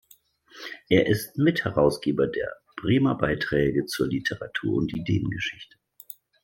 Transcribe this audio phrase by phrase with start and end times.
[0.89, 5.77] Er ist Mitherausgeber der "Bremer Beiträge zur Literatur- und Ideengeschichte".